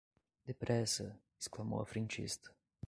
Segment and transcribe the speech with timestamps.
[0.47, 1.15] Depressa!
[1.39, 2.51] Exclamou a frentista